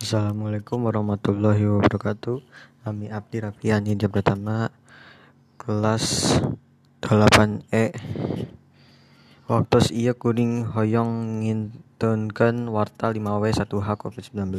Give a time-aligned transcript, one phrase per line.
[0.00, 2.40] Assalamualaikum warahmatullahi wabarakatuh.
[2.88, 4.72] Kami Abdi Rafian Hijab pertama
[5.60, 6.40] Kelas
[7.04, 7.92] 8E
[9.44, 14.56] Waktu iya kuning hoyong ngintunkan warta 5W1H COVID-19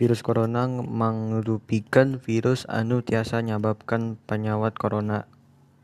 [0.00, 5.28] Virus corona mangrupikan virus anu tiasa nyababkan penyawat corona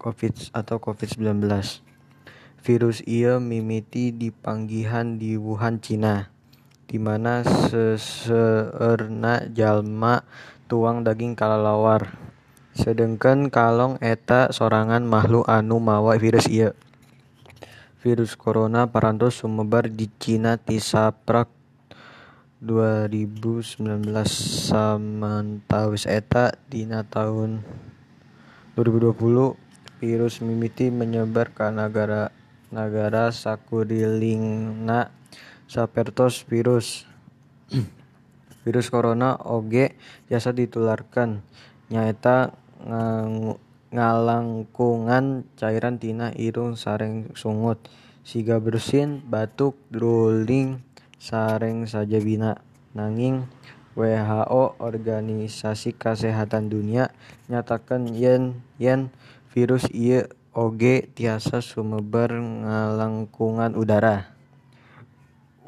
[0.01, 1.45] COVID atau COVID-19
[2.65, 6.38] Virus iya mimiti di panggihan di Wuhan, Cina
[6.89, 10.25] di mana seseerna jalma
[10.73, 12.17] tuang daging kalalawar
[12.73, 16.73] sedangkan kalong eta sorangan makhluk anu mawa virus iya
[18.01, 21.53] virus corona parantos sumebar di Cina ti saprak
[22.65, 24.09] 2019
[24.73, 27.69] samantawis eta dina tahun
[28.81, 29.13] 2020
[30.01, 35.19] virus mimiti menyebar ke negara-negara sakurilingna
[35.69, 37.05] sapertos virus.
[38.67, 39.97] Virus corona oge
[40.29, 41.41] biasa ditularkan.
[41.89, 42.53] Nyaeta
[43.89, 47.81] ngalangkungan cairan tina irung sareng sungut.
[48.25, 50.85] Siga bersin batuk drooling
[51.17, 52.61] sareng sajabina
[52.93, 53.49] nanging
[53.97, 57.11] WHO Organisasi Kesehatan Dunia
[57.49, 59.09] nyatakan yen yen
[59.51, 64.38] virus ieu oge tiasa sumebar ngalangkungan udara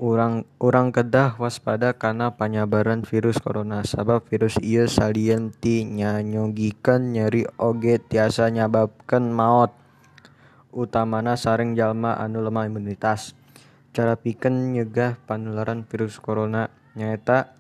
[0.01, 3.85] urang urang kedah waspada karena panyebaran virus corona.
[3.85, 9.77] Sabab virus ieu salien ti nyanyogikeun nyeri oge tiasa nyababkeun maot
[10.73, 13.37] utamana sareng jalma anu lemah imunitas.
[13.93, 17.53] Cara pikeun nyegah panularan virus corona nyaeta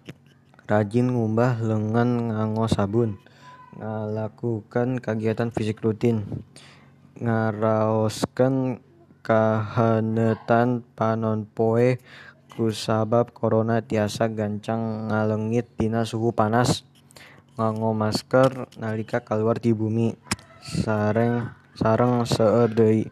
[0.64, 3.20] rajin ngumbah leungeun nganggo sabun.
[3.77, 6.25] Ngalakukeun kagiatan fisik rutin.
[7.20, 8.80] Ngaraoskeun
[9.20, 12.00] kahaneutan panonpoe
[12.52, 16.84] kusabab corona tiasa gancang ngaleungit tina suhu panas.
[17.56, 20.16] Nganggo masker nalika kaluar ti bumi.
[20.60, 23.08] Sareng sareng seueur deui.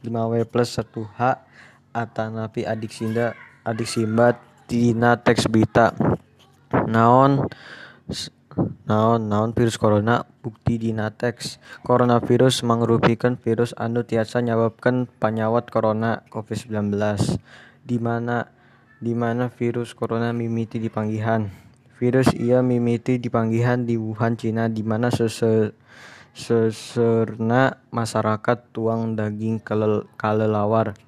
[0.00, 1.20] 5W+1H
[1.92, 5.92] atanapi adik sinda adik simbat tina teks berita.
[6.88, 7.44] Naon
[8.90, 10.26] naon naon virus corona?
[10.42, 16.98] Bukti dina teks coronavirus mangrupikeun virus anu tiasa nyababkeun panyawat corona COVID-19
[17.86, 18.50] di mana
[18.98, 21.46] di mana virus corona mimiti di panggihan?
[22.02, 25.78] Virus ieu mimiti di panggihan di Wuhan, Cina di mana sese
[26.34, 29.62] seserna masyarakat tuang daging
[30.18, 30.98] kalelawar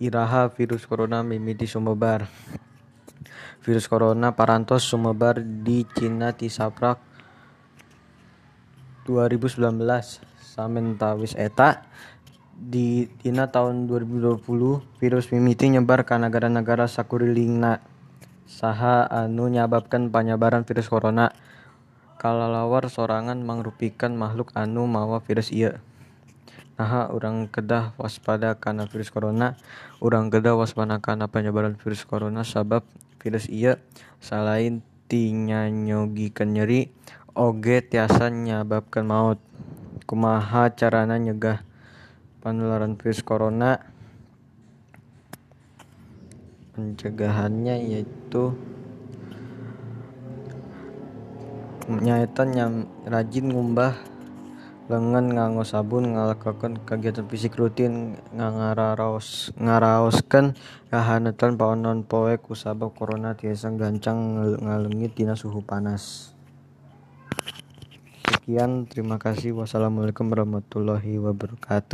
[0.00, 2.24] iraha virus corona mimiti sumebar
[3.60, 6.96] virus corona parantos sumebar di Cina ti saprak
[9.04, 9.76] 2019
[10.40, 11.84] samentawis eta
[12.60, 17.80] di dina tahun 2020 virus mimiti nyebar ka nagara-nagara sakurilingna.
[18.44, 21.32] Saha anu nyababkeun panyebaran virus corona.
[22.20, 25.80] Kalalawar sorangan mangrupikeun makhluk anu mawa virus ieu
[26.80, 29.52] naha urang kedah waspada kana virus corona.
[30.00, 32.88] Urang kedah waspada kana panyebaran virus corona sabab
[33.20, 33.76] virus ieu
[34.16, 36.88] salain ti nyanyogikeun nyeri
[37.36, 39.36] oge tiasa nyababkeun maot
[40.08, 41.60] kumaha carana nyegah
[42.40, 43.84] panularan virus corona?
[46.72, 48.56] Pencegahannya yaitu
[51.92, 54.09] nyaeta nyam rajin ngumbah
[54.90, 60.58] leungeun nganggo sabun ngalakokeun kagiatan fisik rutin ngangaraos ngaraoskeun
[60.90, 66.34] kahaneutan panonpoe kusabab corona tiasa gancang ngaleungit tina suhu panas.
[68.26, 69.54] Sekian terima kasih.
[69.54, 71.86] Wassalamualaikum warahmatullahi wabarakatuh